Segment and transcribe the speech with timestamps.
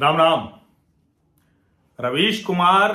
[0.00, 0.48] राम राम।
[1.98, 2.92] रवीश कुमार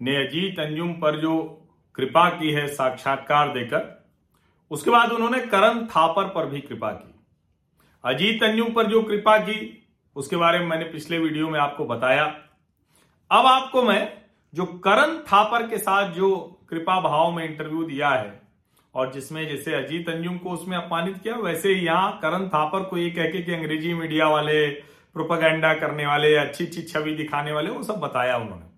[0.00, 1.32] ने अजीत अंजुम पर जो
[1.94, 3.82] कृपा की है साक्षात्कार देकर,
[4.70, 7.14] उसके बाद उन्होंने करण थापर पर भी कृपा की।
[8.04, 9.58] अजीत अंजुम पर जो कृपा की,
[10.16, 12.24] उसके बारे में मैंने पिछले वीडियो में आपको बताया।
[13.30, 14.12] अब आपको मैं
[14.54, 16.30] जो करण थापर के साथ जो
[16.70, 18.40] कृपा भाव में इंटरव्यू दिया है,
[18.94, 23.10] और जिसमें जैसे अजीत अंजुम को उसमें अपमानित किया, वैसे यहाँ करण थापर को ये
[23.10, 27.82] कह के कि अंग्रेज़ी मीडिया वाले प्रोपागेंडा करने वाले अच्छी अच्छी छवि दिखाने वाले, वो
[27.82, 28.70] सब बताया उन्होंने।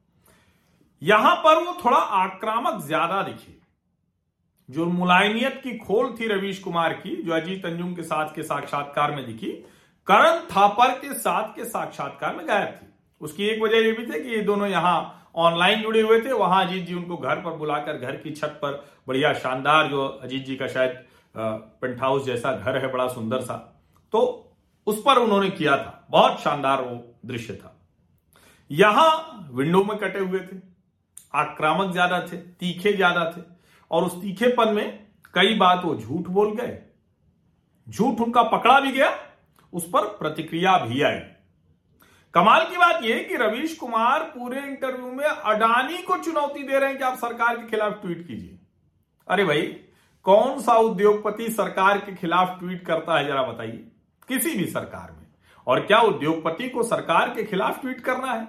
[1.02, 3.52] यहाँ पर वो थोड़ा आक्रामक ज़्यादा दिखे।
[4.68, 9.14] जो मुलायमियत की खोल थी रवीश कुमार की, जो अजीत अंजुम के साथ के साक्षात्कार
[9.14, 9.50] में दिखी,
[10.06, 12.86] करण थापर के साथ के साक्षात्कार में गायब थी।
[13.20, 16.64] उसकी एक वजह यह भी थी कि ये दोनों यहाँ ऑनलाइन जुड़े हुए थे। वहाँ
[16.66, 20.56] अजीत जी उनको घर पर बुलाकर, घर की छत पर बढ़िया शानदार, जो अजीत जी
[20.56, 21.04] का शायद
[21.34, 23.54] पेंट हाउस जैसा घर है, बड़ा सुंदर सा।
[24.12, 24.20] तो
[24.86, 26.96] उस पर उन्होंने किया था। बहुत शानदार वो
[27.26, 27.70] दृश्य था।
[28.70, 30.56] यहाँ विंडो में कटे हुए थे।
[31.34, 33.42] आक्रामक ज़्यादा थे, तीखे ज़्यादा थे।
[33.90, 36.78] और उस तीखेपन में कई बात वो झूठ बोल गए।
[37.86, 39.12] झूठ उनका पकड़ा भी गया,
[39.72, 41.18] उस पर प्रतिक्रिया भी आई।
[42.34, 46.88] कमाल की बात यह कि रवीश कुमार पूरे इंटरव्यू में अडानी को चुनौती दे रहे
[46.88, 48.58] हैं कि आप सरकार के खिलाफ ट्वीट कीजिए।
[49.28, 49.62] अरे भाई,
[50.26, 53.90] कौन सा उद्योगपति सरकार के खिलाफ ट्वीट करता है जरा बताइए।
[54.28, 55.26] किसी भी सरकार में।
[55.66, 58.48] और क्या उद्योगपति को सरकार के खिलाफ ट्वीट करना है?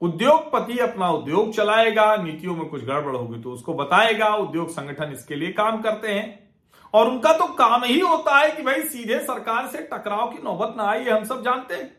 [0.00, 5.34] उद्योगपति अपना उद्योग चलाएगा, नीतियों में कुछ गड़बड़ होगी तो उसको बताएगा, उद्योग संगठन इसके
[5.34, 6.48] लिए काम करते हैं।
[6.94, 10.74] और उनका तो काम ही होता है कि भाई सीधे सरकार से टकराव की नौबत
[10.76, 11.94] ना आए हम सब जानते हैं।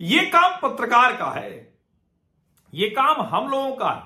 [0.00, 1.78] ये काम पत्रकार का है।
[2.74, 4.02] ये काम हम लोगों का है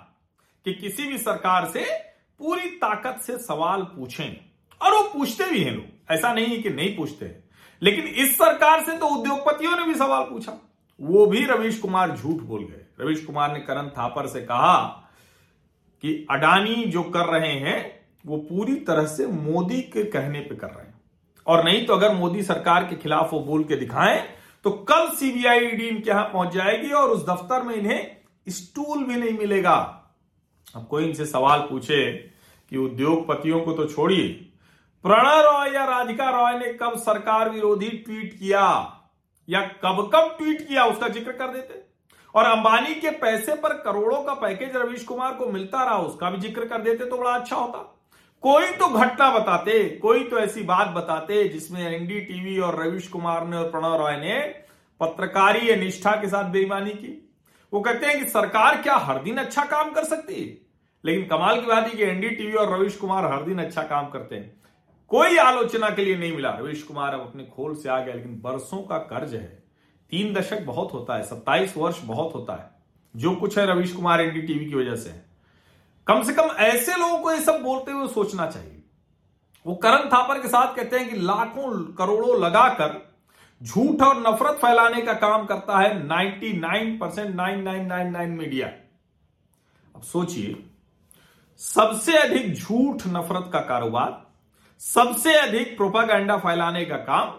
[0.65, 1.85] कि किसी भी सरकार से
[2.39, 4.37] पूरी ताकत से सवाल पूछें।
[4.83, 7.48] और वो पूछते भी हैं लोग। ऐसा नहीं है कि नहीं पूछते हैं।
[7.83, 10.53] लेकिन इस सरकार से तो उद्योगपतियों ने भी सवाल पूछा।
[11.01, 14.85] वो भी रवीश कुमार झूठ बोल गए। रवीश कुमार ने करण थापर से कहा
[16.03, 20.67] कि अडानी जो कर रहे हैं, वो पूरी तरह से मोदी के कहने पे कर
[20.67, 21.01] रहे हैं।
[21.47, 24.23] और नहीं तो अगर मोदी सरकार के खिलाफ वो बोल के दिखाएँ
[24.65, 28.17] तो कल सीबीआई ईडी इनके यहाँ पहुँच जाएगी और उस दफ्तर में इन्हें
[28.47, 29.75] स्टूल भी नहीं मिलेगा।
[30.77, 32.13] अब कोई इनसे सवाल पूछे
[32.73, 34.29] कि उद्योगपतियों को तो छोड़िए
[35.05, 38.63] प्रणय रॉय या राधिका रॉय ने कब सरकार विरोधी ट्वीट किया?
[39.49, 40.85] या कब कब ट्वीट किया?
[40.85, 41.83] उसका ज़िक्र कर देते
[42.35, 46.41] और अंबानी के पैसे पर करोड़ों का पैकेज रवीश कुमार को मिलता रहा, उसका भी
[46.41, 47.79] ज़िक्र कर देते तो बड़ा अच्छा होता।
[48.43, 53.57] कोई तो घटना बताते, कोई तो ऐसी बात बताते जिसमें एनडीटीवी और रवीश कुमार ने
[53.57, 54.39] और प्रणव रॉय ने
[55.01, 57.15] पत्रकारी निष्ठा के साथ बेईमानी की।
[57.73, 60.57] वो कहते हैं कि सरकार क्या हर दिन अच्छा काम कर सकती है?
[61.05, 64.37] लेकिन कमाल की बात है कि एनडीटीवी और रवीश कुमार हर दिन अच्छा काम करते
[64.37, 64.57] हैं।
[65.11, 68.41] कोई आलोचना के लिए नहीं मिला। रवीश कुमार अब अपने खोल से आ गया, लेकिन
[68.41, 69.63] बरसों का कर्ज है।
[70.13, 72.71] तीन दशक बहुत होता है, सत्ताईस वर्ष बहुत होता है।
[73.15, 75.11] जो कुछ है रवीश कुमार एनडीटीवी की वजह से।
[76.07, 78.83] कम से कम ऐसे लोगों को ये सब बोलते हुए सोचना चाहिए।
[79.67, 82.97] वो करण थापर के साथ कहते हैं कि लाखों करोड़ों लगाकर
[83.63, 88.67] झूठ और नफरत फैलाने का काम करता है 99 परसेंट नाइन मीडिया।
[89.97, 90.55] अब सोचिए,
[91.61, 94.27] सबसे अधिक झूठ नफरत का कारोबार
[94.83, 97.33] सबसे अधिक प्रोपागेंडा फैलाने का काम,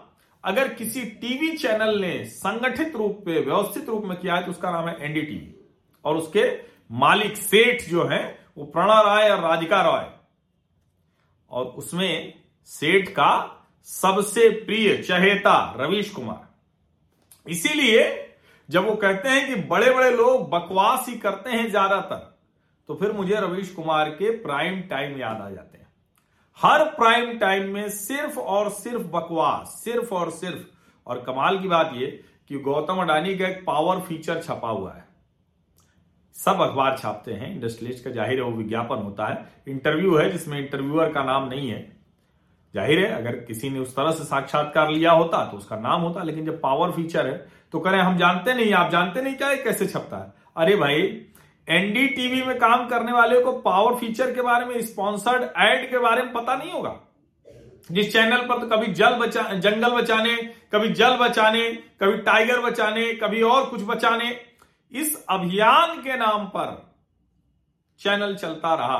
[0.44, 4.70] अगर किसी टीवी चैनल ने संगठित रूप में व्यवस्थित रूप में किया है तो उसका
[4.70, 5.54] नाम है एनडीटीवी।
[6.04, 6.44] और उसके
[6.94, 8.22] मालिक सेठ जो है,
[8.58, 10.06] वो प्रणव राय और राधिका रॉय।
[11.50, 12.32] और उसमें
[12.68, 13.32] सेठ का
[13.88, 18.02] सबसे प्रिय चहेता रवीश कुमार। इसीलिए
[18.68, 22.28] जब वो कहते हैं कि बड़े बड़े लोग बकवास ही करते हैं ज़्यादातर
[22.88, 25.79] तो फिर मुझे रवीश कुमार के प्राइम टाइम याद आ जाते हैं।
[26.60, 30.64] हर प्राइम टाइम में सिर्फ़ और सिर्फ़ बकवास, सिर्फ़ और सिर्फ़।
[31.06, 35.04] और कमाल की बात यह कि गौतम अडानी का एक पावर फीचर छपा हुआ है।
[36.36, 40.58] सब अखबार छापते हैं इंडस्ट्रियलिस्ट का ज़ाहिर है वो विज्ञापन होता है। इंटरव्यू है जिसमें
[40.58, 41.80] इंटरव्यूअर का नाम नहीं है।
[42.74, 46.22] ज़ाहिर है, अगर किसी ने उस तरह से साक्षात्कार लिया होता तो उसका नाम होता,
[46.22, 49.86] लेकिन जब पावर फीचर है तो करें, हम जानते नहीं, आप जानते नहीं क्या कैसे
[49.86, 50.32] छपता है?
[50.56, 51.02] अरे भाई
[51.70, 56.22] एनडीटीवी में काम करने वाले को पावर फीचर के बारे में स्पॉन्सर्ड एड के बारे
[56.22, 56.94] में पता नहीं होगा।
[57.90, 60.34] जिस चैनल पर तो कभी जल बचा, जंगल बचाने,
[60.72, 61.62] कभी जल बचाने,
[62.00, 64.38] कभी टाइगर बचाने, कभी और कुछ बचाने,
[64.92, 66.76] इस अभियान के नाम पर
[68.00, 68.98] चैनल चलता रहा।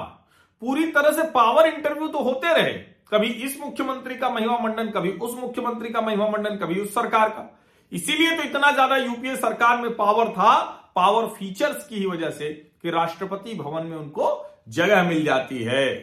[0.63, 2.73] पूरी तरह से पावर इंटरव्यू तो होते रहे।
[3.13, 7.29] कभी इस मुख्यमंत्री का महिमा मंडन, कभी उस मुख्यमंत्री का महिमा मंडन, कभी उस सरकार
[7.29, 7.49] का।
[7.93, 12.53] इसीलिए तो इतना ज़्यादा यूपीए सरकार में पावर था पावर फीचर्स की ही वजह से
[12.83, 14.29] कि राष्ट्रपति भवन में उनको
[14.69, 15.95] जगह मिल जाती है।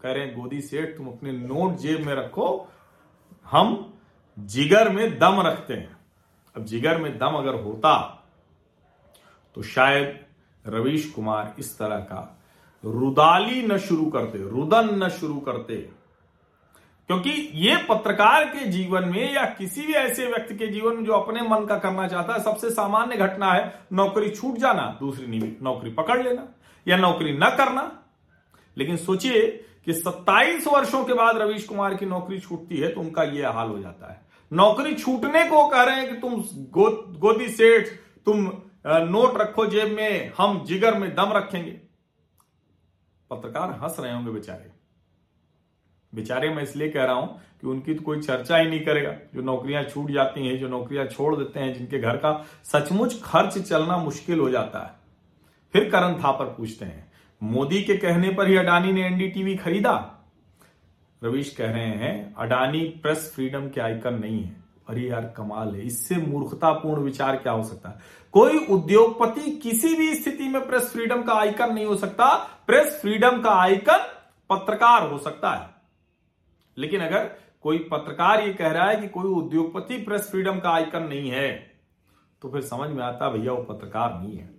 [0.00, 2.68] कह रहे हैं, गोदी सेठ, तुम अपने नोट जेब में रखो।
[3.46, 3.94] हम
[4.38, 5.96] जिगर में दम रखते हैं।
[6.56, 8.14] अब जिगर में दम अगर होता
[9.56, 10.18] तो शायद
[10.64, 12.20] रवीश कुमार इस तरह का
[12.84, 15.74] रुदाली न शुरू करते, रुदन न शुरू करते
[17.08, 21.12] क्योंकि ये पत्रकार के जीवन में या किसी भी ऐसे व्यक्ति के जीवन में जो
[21.12, 25.90] अपने मन का करना चाहता है सबसे सामान्य घटना है नौकरी छूट जाना दूसरी नौकरी
[25.90, 26.46] पकड़ लेना
[26.86, 27.90] या नौकरी न करना।
[28.76, 29.46] लेकिन सोचिए
[29.84, 33.68] कि 27 वर्षों के बाद रवीश कुमार की नौकरी छूटती है तो उनका यह हाल
[33.68, 34.20] हो जाता है।
[34.52, 36.34] नौकरी छूटने को कह रहे हैं कि तुम
[36.70, 37.88] गो, गोदी सेठ
[38.26, 38.50] तुम
[38.86, 41.70] नोट रखो जेब में हम जिगर में दम रखेंगे।
[43.30, 44.77] पत्रकार हंस रहे होंगे बेचारे।
[46.12, 49.42] बेचारे, मैं इसलिए कह रहा हूँ कि उनकी तो कोई चर्चा ही नहीं करेगा। जो
[49.42, 53.96] नौकरियाँ छूट जाती हैं, जो नौकरियाँ छोड़ देते हैं, जिनके घर का सचमुच खर्च चलना
[53.96, 54.92] मुश्किल हो जाता है।
[55.72, 57.12] फिर करण थापर पूछते हैं,
[57.42, 60.14] मोदी के कहने पर ही अडानी ने एनडीटीवी खरीदा?
[61.24, 64.56] रवीश कह रहे हैं, अडानी प्रेस फ्रीडम के आइकन नहीं है।
[64.88, 67.98] अरे यार, कमाल है, इससे मूर्खतापूर्ण विचार क्या हो सकता है?
[68.32, 72.34] कोई उद्योगपति किसी भी स्थिति में प्रेस फ्रीडम का आइकन नहीं हो सकता।
[72.66, 74.06] प्रेस फ्रीडम का आइकन
[74.50, 75.77] पत्रकार हो सकता है।
[76.78, 77.30] लेकिन अगर
[77.62, 81.50] कोई पत्रकार ये कह रहा है कि कोई उद्योगपति प्रेस फ्रीडम का आइकन नहीं है
[82.42, 84.50] तो फिर समझ में आता भैया वो पत्रकार नहीं है।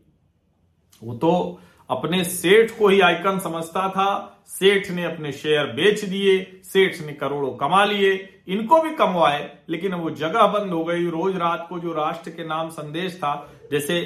[1.01, 6.61] वो तो अपने सेठ को ही आइकन समझता था, सेठ ने अपने शेयर बेच दिए,
[6.63, 8.13] सेठ ने करोड़ों कमा लिए,
[8.47, 12.47] इनको भी कमवाए, लेकिन वो जगह बंद हो गई। रोज रात को जो राष्ट्र के
[12.47, 14.01] नाम संदेश था, जैसे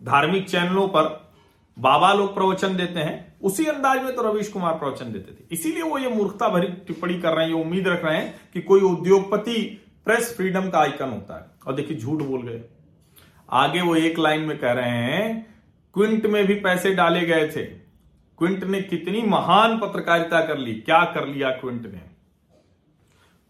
[0.00, 1.21] धार्मिक चैनलों पर
[1.78, 5.82] बाबा लोग प्रवचन देते हैं, उसी अंदाज में तो रवीश कुमार प्रवचन देते थे। इसीलिए
[5.82, 8.80] वो ये मूर्खता भरी टिप्पणी कर रहे हैं, ये उम्मीद रख रहे हैं कि कोई
[8.80, 12.64] उद्योगपति प्रेस फ्रीडम का आइकन होता है। और देखिए, झूठ बोल गए।
[13.50, 15.54] आगे वो एक लाइन में कह रहे हैं,
[15.94, 17.62] क्विंट में भी पैसे डाले गए थे।
[18.38, 22.12] क्विंट ने कितनी महान पत्रकारिता कर ली। क्या कर लिया क्विंट ने?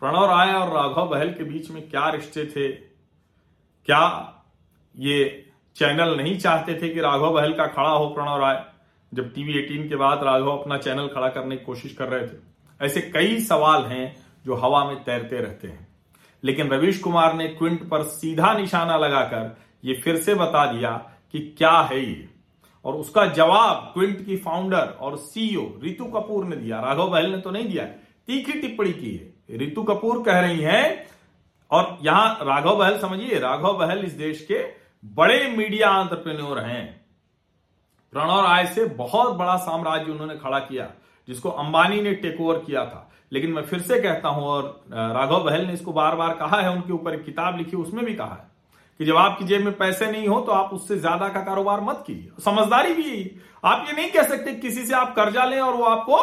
[0.01, 2.73] प्रणव राय और राघव बहल के बीच में क्या रिश्ते थे?
[3.87, 4.35] क्या
[4.99, 5.42] ये
[5.77, 8.65] चैनल नहीं चाहते थे कि राघव बहल का खड़ा हो प्रणव राय,
[9.15, 12.41] जब टीवी एटीन के बाद राघव अपना चैनल खड़ा करने की कोशिश कर रहे थे।
[12.81, 14.17] ऐसे कई सवाल हैं
[14.47, 15.89] जो हवा में तैरते रहते हैं।
[16.45, 20.91] लेकिन रवीश कुमार ने क्विंट पर सीधा निशाना लगाकर ये फिर से बता दिया
[21.33, 22.29] कि क्या है ये।
[22.85, 27.39] और उसका जवाब क्विंट की फाउंडर और सीईओ रितु कपूर ने दिया। राघव बहल ने
[27.39, 27.85] तो नहीं दिया,
[28.27, 31.07] तीखी टिप्पणी की है। रितु कपूर कह रही हैं,
[31.71, 36.85] और यहाँ राघव बहल, समझिए, राघव बहल इस देश के बड़े मीडिया आंट्रप्रेन्योर हैं।
[38.13, 40.87] प्रणव राय से बहुत बड़ा साम्राज्य उन्होंने खड़ा किया,
[41.29, 45.43] जिसको अंबानी ने टेक ओवर किया था। लेकिन मैं फिर से कहता हूँ, और राघव
[45.45, 48.35] बहल ने इसको बार बार कहा है, उनके ऊपर एक किताब लिखी, उसमें भी कहा
[48.35, 48.51] है
[49.01, 52.05] कि जब आपकी जेब में पैसे नहीं हो तो आप उससे ज़्यादा का कारोबार मत
[52.07, 53.31] कीजिए। समझदारी भी यही।
[53.65, 56.19] आप ये नहीं कह सकते किसी से आप कर्जा लें और वो आपको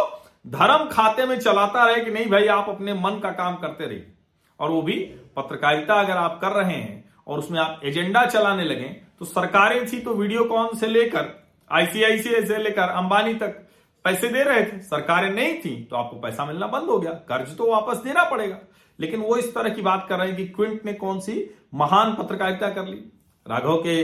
[0.50, 4.12] धर्म खाते में चलाता रहे कि नहीं भाई, आप अपने मन का काम करते रहिए।
[4.60, 4.96] और वो भी
[5.36, 8.88] पत्रकारिता अगर आप कर रहे हैं और उसमें आप एजेंडा चलाने लगे
[9.20, 11.26] तो सरकारें थी तो वीडियोकॉन से लेकर,
[11.72, 13.66] आईसीआईसीआई से लेकर अंबानी तक
[14.06, 17.56] पैसे दे रहे थे, सरकारें नहीं थी तो आपको पैसा मिलना बंद हो गया, कर्ज
[17.58, 18.58] तो वापस देना पड़ेगा।
[19.00, 21.34] लेकिन वो इस तरह की बात कर रहे हैं कि क्विंट ने कौन सी
[21.74, 22.98] महान पत्रकारिता कर ली।
[23.46, 24.04] राघव के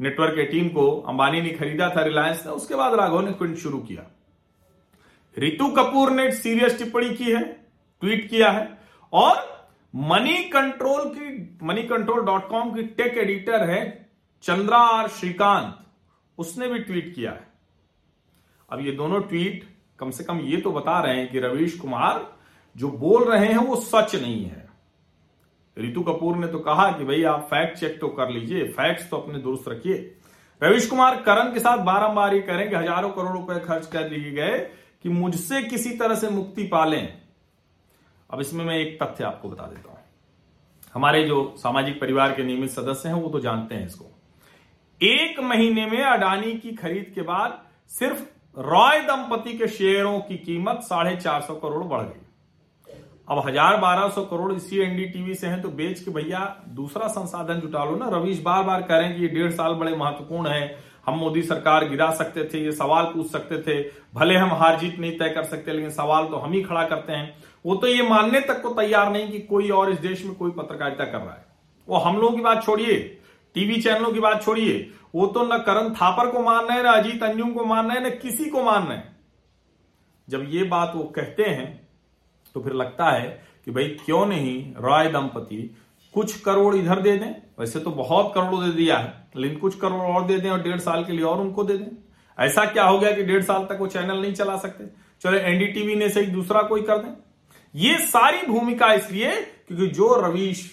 [0.00, 3.56] नेटवर्क के टीम को अंबानी ने खरीदा था रिलायंस ने, उसके बाद राघव ने क्विंट
[3.58, 4.06] शुरू किया।
[5.36, 7.42] रितु कपूर ने सीरियस टिप्पणी की है,
[8.02, 8.68] ट्वीट किया है,
[9.12, 9.53] और
[9.94, 13.82] मनी कंट्रोल की, मनी कंट्रोल डॉट कॉम की टेक एडिटर है
[14.44, 15.76] चंद्रा आर श्रीकांत।
[16.38, 17.46] उसने भी ट्वीट किया है।
[18.68, 19.64] अब ये दोनों ट्वीट
[19.98, 22.26] कम से कम ये तो बता रहे हैं कि रवीश कुमार
[22.76, 24.68] जो बोल रहे हैं वो सच नहीं है।
[25.76, 29.16] रितु कपूर ने तो कहा कि भाई आप फैक्ट चेक तो कर लीजिए, फैक्ट्स तो
[29.16, 29.96] अपने दुरुस्त रखिए।
[30.62, 34.30] रवीश कुमार करण के साथ बारंबार ये करें कि हज़ारों करोड़ रुपए खर्च कर दिए
[34.32, 34.58] गए
[35.02, 37.23] कि मुझसे किसी तरह से मुक्ति पालें।
[38.34, 39.98] अब इसमें मैं एक तथ्य आपको बता देता हूँ।
[40.94, 44.04] हमारे जो सामाजिक परिवार के नियमित सदस्य हैं, वो तो जानते हैं इसको।
[45.00, 47.60] एक महीने में अडानी की खरीद के बाद
[47.90, 48.22] सिर्फ़
[48.56, 52.94] रॉय दंपति के शेयरों की कीमत साढ़े चार सौ करोड़ बढ़ गई।
[53.28, 56.40] अब हज़ार बारह सौ करोड़ इसी एनडीटीवी से हैं तो बेच के भैया
[56.72, 59.74] दूसरा संसाधन जुटा लो ना। रवीश बार बार कह रहे हैं कि ये डेढ़ साल
[59.74, 60.76] बड़े महत्वपूर्ण है।
[61.06, 63.82] हम मोदी सरकार गिरा सकते थे, ये सवाल पूछ सकते थे।
[64.14, 67.12] भले हम हार जीत नहीं तय कर सकते, लेकिन सवाल तो हम ही खड़ा करते
[67.12, 70.34] हैं। वो तो ये मानने तक को तैयार नहीं कि कोई और इस देश में
[70.34, 71.44] कोई पत्रकारिता कर रहा है।
[71.88, 72.98] वो हम लोगों की बात छोड़िए,
[73.56, 76.88] टीवी चैनलों की बात छोड़िए, वो तो न करण थापर को मान रहे हैं, न
[76.88, 79.16] अजीत अंजुम को मान रहे हैं, न किसी को मान रहे हैं।
[80.28, 81.88] जब ये बात वो कहते हैं
[82.54, 83.28] तो फिर लगता है
[83.64, 85.76] कि भाई क्यों नहीं रॉय दंपति
[86.14, 87.34] कुछ करोड़ इधर दे दें?
[87.60, 90.78] वैसे तो बहुत करोड़ दे दिया है, लेकिन कुछ करोड़ और दे दें और डेढ़
[90.78, 91.90] साल के लिए और उनको दे दें।
[92.38, 94.84] ऐसा क्या हो गया कि डेढ़ साल तक वो चैनल नहीं चला सकते?
[95.22, 97.12] चलो एनडीटीवी ने से दूसरा कोई कर दें।
[97.74, 99.30] ये सारी भूमिका इसलिए
[99.68, 100.70] क्योंकि जो रवीश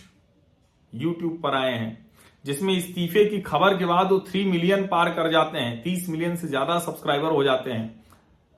[0.94, 1.98] यूट्यूब पर आए हैं,
[2.46, 6.36] जिसमें इस्तीफे की खबर के बाद वो थ्री मिलियन पार कर जाते हैं, तीस मिलियन
[6.36, 8.04] से ज़्यादा सब्सक्राइबर हो जाते हैं,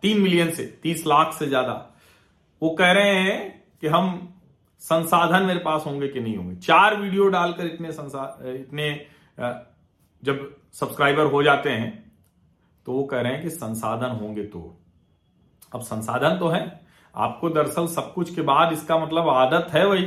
[0.04, 1.74] तीन मिलियन से, तीस लाख से ज़्यादा।
[2.62, 3.40] वो कह रहे हैं
[3.82, 4.30] कि हम
[4.82, 7.90] संसाधन मेरे पास होंगे कि नहीं होंगे। चार वीडियो डालकर इतने
[8.52, 8.90] इतने
[10.24, 11.92] जब सब्सक्राइबर हो जाते हैं
[12.86, 14.60] तो वो कह रहे हैं कि संसाधन होंगे तो।
[15.72, 16.62] अब संसाधन तो है
[17.16, 20.04] आपको दरअसल सब कुछ के बाद इसका मतलब आदत है वही,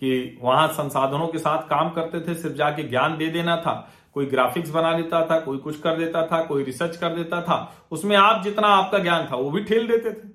[0.00, 4.26] कि वहाँ संसाधनों के साथ काम करते थे, सिर्फ़ जाके ज्ञान दे देना था, कोई
[4.26, 8.16] ग्राफिक्स बना देता था, कोई कुछ कर देता था, कोई रिसर्च कर देता था, उसमें
[8.16, 10.32] आप जितना आपका ज्ञान था, वो भी ठेल देते थे।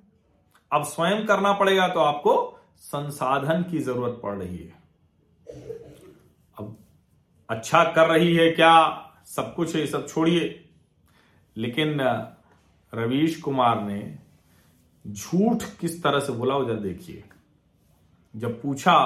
[0.74, 4.74] अब स्वयं करना पड़ेगा तो आपको संसाधन की ज़रूरत पड़ रही है।
[6.60, 6.77] अब
[7.50, 10.69] अच्छा कर रही है क्या, सब कुछ है सब छोड़िए।
[11.57, 12.01] लेकिन,
[12.93, 14.21] रवीश कुमार ने
[15.08, 17.24] झूठ किस तरह से बोला उधर देखिए।
[18.36, 19.03] जब पूछा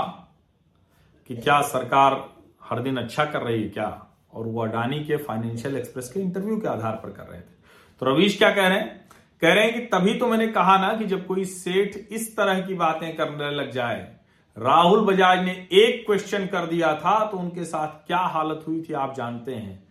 [1.27, 2.29] कि क्या सरकार
[2.63, 6.57] हर दिन अच्छा कर रही है क्या और वो अडानी के फाइनेंशियल एक्सप्रेस के इंटरव्यू
[6.57, 7.55] के आधार पर कर रहे थे।
[7.99, 9.09] तो रवीश क्या कह रहे हैं?
[9.41, 12.61] कह रहे हैं कि तभी तो मैंने कहा ना कि जब कोई सेठ इस तरह
[12.61, 14.15] की बातें करने लग जाए
[14.57, 18.93] राहुल बजाज ने एक क्वेश्चन कर दिया था तो उनके साथ क्या हालत हुई थी
[18.93, 19.83] आप जानते हैं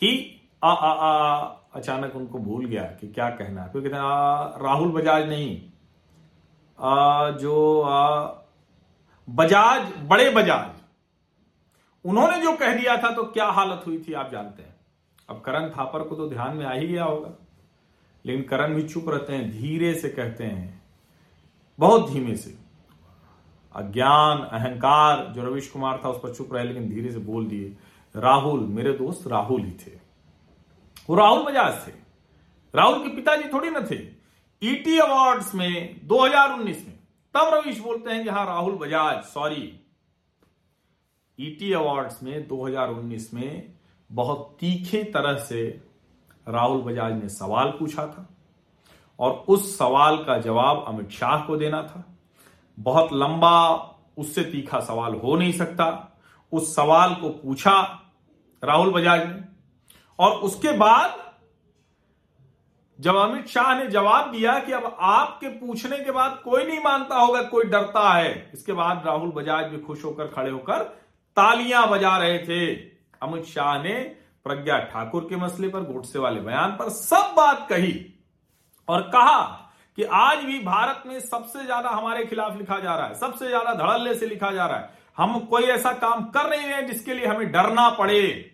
[0.00, 1.40] कि आ, आ, आ,
[1.74, 5.60] अचानक उनको भूल गया कि क्या कहना है। क्योंकि राहुल बजाज नहीं
[6.78, 8.26] आ, जो आ,
[9.28, 10.80] बजाज बड़े बजाज
[12.04, 14.74] उन्होंने जो कह दिया था तो क्या हालत हुई थी आप जानते हैं।
[15.28, 17.30] अब करण थापर को तो ध्यान में आ ही गया होगा।
[18.24, 20.82] लेकिन करण भी चुप रहते हैं धीरे से कहते हैं
[21.78, 22.56] बहुत धीमे से।
[23.74, 27.76] अज्ञान अहंकार जो रविश कुमार था उस पर चुप रहे लेकिन धीरे से बोल दिए
[28.14, 30.01] राहुल मेरे दोस्त राहुल ही थे।
[31.08, 31.92] वो राहुल बजाज थे।
[32.74, 33.96] राहुल के पिताजी थोड़ी ना थे।
[34.62, 36.98] ईटी e अवार्ड्स में 2019 में,
[37.34, 39.78] तब रवीश बोलते हैं कि हाँ Rahul Bajaj sorry
[41.38, 43.72] ET awards में 2019 में,
[44.10, 45.82] बहुत तीखे तरह से
[46.48, 48.28] राहुल बजाज ने सवाल पूछा था
[49.18, 52.04] और उस सवाल का जवाब अमित शाह को देना था।
[52.78, 53.74] बहुत लंबा,
[54.18, 55.86] उससे तीखा सवाल हो नहीं सकता।
[56.52, 57.80] उस सवाल को पूछा
[58.62, 59.51] राहुल बजाज ने।
[60.22, 61.20] और उसके बाद
[62.98, 67.16] जब अमित शाह ने जवाब दिया कि अब आपके पूछने के बाद कोई नहीं मानता
[67.16, 70.82] होगा, कोई डरता है। इसके बाद राहुल बजाज भी खुश होकर खड़े होकर
[71.36, 72.74] तालियाँ बजा रहे थे।
[73.22, 73.94] अमित शाह ने
[74.46, 77.94] प्रज्ञा ठाकुर के मसले पर गोडसे वाले बयान पर सब बात कही
[78.88, 79.42] और कहा
[79.98, 83.74] कि आज भी भारत में सबसे ज़्यादा हमारे खिलाफ लिखा जा रहा है, सबसे ज़्यादा
[83.74, 87.52] धड़ल्ले से लिखा जा रहा है। हम कोई ऐसा काम कर रहे जिसके लिए हमें
[87.52, 88.51] डरना पड़े।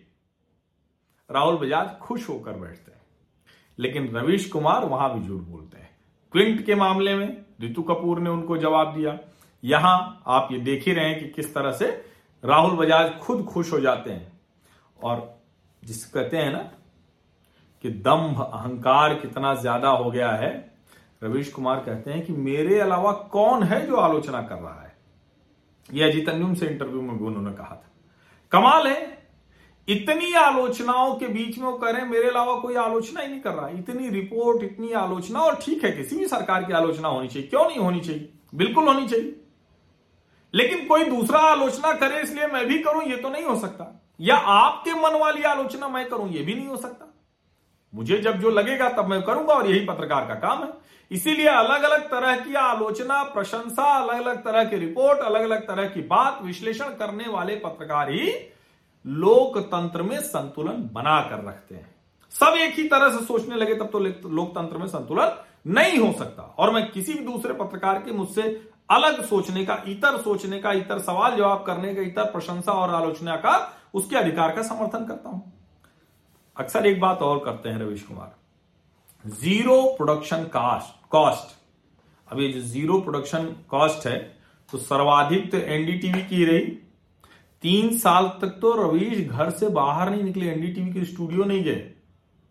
[1.29, 3.01] राहुल बजाज खुश होकर बैठते हैं।
[3.79, 5.89] लेकिन रवीश कुमार वहाँ भी झूठ बोलते हैं।
[6.33, 7.27] क्विंट के मामले में
[7.61, 9.17] रितु कपूर ने उनको जवाब दिया।
[9.63, 11.87] यहाँ आप ये देख ही रहे हैं कि किस तरह से
[12.43, 14.31] राहुल बजाज खुद खुश हो जाते हैं।
[14.99, 15.39] और
[15.83, 16.59] जिस कहते हैं ना
[17.83, 20.51] कि दम्भ अहंकार कितना ज़्यादा हो गया है,
[21.23, 24.95] रवीश कुमार कहते हैं कि मेरे अलावा कौन है जो आलोचना कर रहा है?
[25.89, 27.89] यह अजीत अंजुम से इंटरव्यू में भी उन्होंने कहा था।
[28.51, 29.18] कमाल है
[29.89, 33.69] इतनी आलोचनाओं के बीच में वो हैं, मेरे अलावा कोई आलोचना ही नहीं कर रहा
[33.69, 37.67] इतनी रिपोर्ट इतनी आलोचना, और ठीक है, किसी भी सरकार की आलोचना होनी चाहिए। क्यों
[37.67, 38.29] नहीं होनी चाहिए?
[38.55, 39.41] बिल्कुल होनी चाहिए।
[40.53, 44.35] लेकिन कोई दूसरा आलोचना करे, इसलिए मैं भी करूँ, ये तो नहीं हो सकता। या
[44.35, 47.13] आपके मन वाली आलोचना मैं करूँ, ये भी नहीं हो सकता।
[47.95, 50.69] मुझे जब जो लगेगा, तब मैं करूँगा, और यही पत्रकार का काम है।
[51.11, 55.85] इसीलिए अलग अलग तरह की आलोचना, प्रशंसा अलग अलग तरह की रिपोर्ट अलग अलग तरह
[55.85, 58.31] की बात विश्लेषण करने वाले पत्रकार ही
[59.05, 61.95] लोकतंत्र में संतुलन बनाकर रखते हैं।
[62.33, 65.37] सब एक ही तरह से सोचने लगे, तब तो लोकतंत्र में संतुलन
[65.67, 68.43] नहीं हो सकता। और मैं किसी भी दूसरे पत्रकार के मुझसे
[68.89, 73.35] अलग सोचने का, इतर सोचने का, इतर सवाल जवाब करने का, इतर प्रशंसा और आलोचना
[73.35, 73.55] का
[73.93, 75.51] उसके अधिकार का समर्थन करता हूँ।
[76.57, 78.35] अक्सर एक बात और करते हैं Ravish Kumar.
[79.25, 81.57] Zero production cast cost
[82.27, 84.17] अब ये जो ज़ीरो प्रोडक्शन कॉस्ट है
[84.69, 86.77] तो सर्वाधिक तो एनडीटीवी की रही।
[87.63, 91.91] तीन साल तक तो रवीश घर से बाहर नहीं निकले एनडीटीवी के स्टूडियो नहीं गए।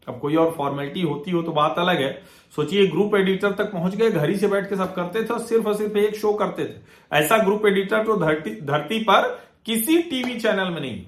[0.06, 2.12] अब कोई और फॉर्मेलिटी होती हो तो बात अलग है।
[2.54, 5.40] सोचिए ग्रुप एडिटर तक पहुँच गए, घर ही से बैठ के सब करते थे और
[5.40, 9.28] सिर्फ़ और सिर्फ़ एक शो करते थे। ऐसा ग्रुप एडिटर तो धरती धरती पर
[9.66, 11.04] किसी टीवी चैनल में नहीं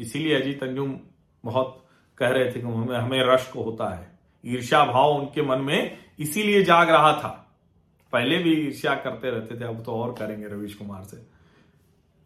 [0.00, 0.94] इसीलिए अजीत अंजुम
[1.44, 1.80] बहुत
[2.18, 4.06] कह रहे थे कि हमें हमें रश्क होता है।
[4.44, 7.28] ईर्षा भाव उनके मन में इसीलिए जाग रहा था।
[8.12, 11.16] पहले भी ईर्ष्या करते रहते थे, अब तो और करेंगे रवीश कुमार से।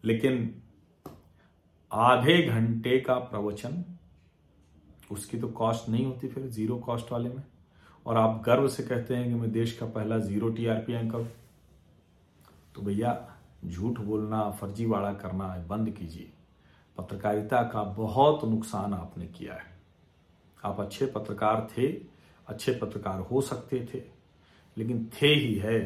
[0.03, 0.61] लेकिन
[1.91, 3.83] आधे घंटे का प्रवचन,
[5.11, 7.43] उसकी तो कॉस्ट नहीं होती फिर ज़ीरो कॉस्ट वाले में।
[8.05, 11.23] और आप गर्व से कहते हैं कि मैं देश का पहला ज़ीरो टीआरपी एंकर
[12.75, 13.13] तो भैया,
[13.65, 16.31] झूठ बोलना, फर्जीवाड़ा करना बंद कीजिए।
[16.97, 19.77] पत्रकारिता का बहुत नुकसान आपने किया है।
[20.63, 21.87] आप अच्छे पत्रकार थे,
[22.47, 24.01] अच्छे पत्रकार हो सकते थे,
[24.77, 25.79] लेकिन थे ही है।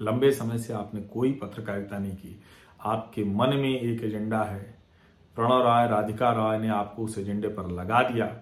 [0.00, 2.40] लंबे समय से आपने कोई पत्रकारिता नहीं की।
[2.80, 4.78] आपके मन में एक एजेंडा है।
[5.34, 8.40] प्रणव राय, राधिका राय ने आपको उस एजेंडे पर लगा दिया।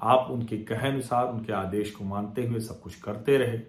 [0.00, 3.60] आप उनके कहे अनुसार, उनके आदेश को मानते हुए सब कुछ करते रहे।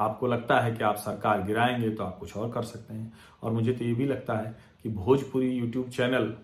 [0.00, 3.52] आपको लगता है कि आप सरकार गिराएँगे तो आप कुछ और कर सकते हैं। और
[3.52, 6.36] मुझे तो ये भी लगता है कि भोजपुरी यूट्यूब चैनल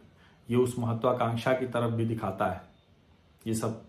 [0.50, 2.60] ये उस महत्वाकांक्षा की तरफ़ भी दिखाता है।
[3.46, 3.84] ये सब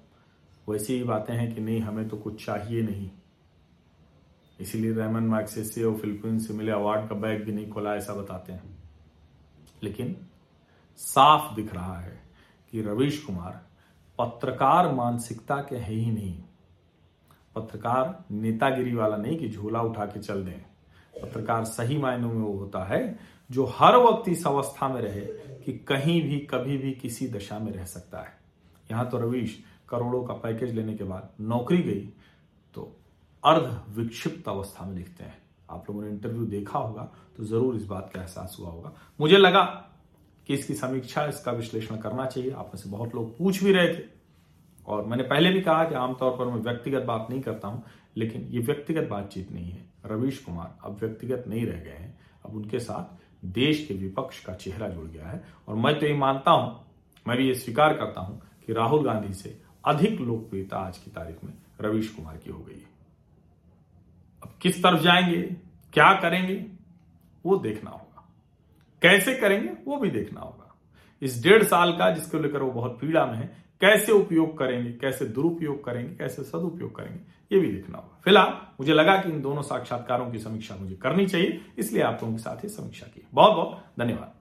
[0.70, 3.12] वैसी ही बातें हैं कि नहीं, हमें तो कुछ चाहिए नहीं।
[4.60, 8.14] इसीलिए रेमन मैक्सेस से और फिलिपीन से मिले अवार्ड का बैग भी नहीं खोला, ऐसा
[8.14, 8.77] बताते हैं।
[9.84, 10.16] लेकिन
[11.00, 12.20] साफ़ दिख रहा है
[12.74, 13.62] कि रवीश कुमार
[14.20, 16.38] पत्रकार मानसिकता के है ही नहीं।
[17.56, 20.60] पत्रकार नेतागिरी वाला नहीं कि झोला उठा के चल दें।
[21.22, 23.20] पत्रकार सही मायनों में वो होता है
[23.50, 25.22] जो हर वक्त इस अवस्था में रहे
[25.58, 28.38] कि कहीं भी, कभी भी किसी दशा में रह सकता है।
[28.92, 29.58] यहाँ तो रवीश
[29.90, 32.06] करोड़ों का पैकेज लेने के बाद नौकरी गई
[32.76, 32.92] तो
[33.44, 35.38] अर्ध विक्षिप्त अवस्था में दिखते हैं।
[35.70, 39.38] आप लोगों ने इंटरव्यू देखा होगा तो ज़रूर इस बात का एहसास हुआ होगा। मुझे
[39.38, 39.64] लगा
[40.48, 43.94] कि इसकी समीक्षा, इसका विश्लेषण करना चाहिए। आप में से बहुत लोग पूछ भी रहे
[43.94, 44.04] थे।
[44.88, 47.84] और मैंने पहले भी कहा कि आमतौर पर मैं व्यक्तिगत बात नहीं करता हूँ,
[48.18, 52.56] लेकिन ये व्यक्तिगत बातचीत नहीं है। रवीश कुमार अब व्यक्तिगत नहीं रह गए हैं। अब
[52.56, 56.52] उनके साथ देश के विपक्ष का चेहरा जुड़ गया है। और मैं तो ये मानता
[56.52, 56.76] हूँ,
[57.26, 61.44] मैं भी ये स्वीकार करता हूँ कि राहुल गांधी से अधिक लोकप्रियता आज की तारीख
[61.44, 62.96] में रवीश कुमार की हो गई है।
[64.48, 65.42] अब किस तरफ़ जाएँगे,
[65.94, 66.66] क्या करेंगे,
[67.46, 68.30] वो देखना होगा।
[69.02, 70.76] कैसे करेंगे, वो भी देखना होगा।
[71.22, 75.26] इस डेढ़ साल का जिसको लेकर वो बहुत पीड़ा में है, कैसे उपयोग करेंगे, कैसे
[75.26, 77.20] दुरुपयोग करेंगे, कैसे सदुपयोग करेंगे,
[77.56, 81.28] ये भी देखना होगा। फ़िलहाल मुझे लगा कि इन दोनों साक्षात्कारों की समीक्षा मुझे करनी
[81.28, 84.37] चाहिए, इसलिए आप लोगों के साथ ही समीक्षा की। बहुत बहुत धन्यवाद।